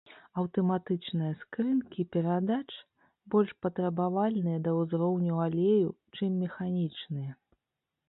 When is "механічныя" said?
6.45-7.31